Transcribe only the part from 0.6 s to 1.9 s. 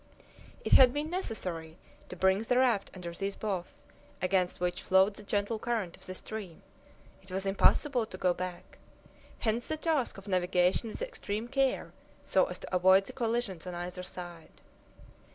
It had been necessary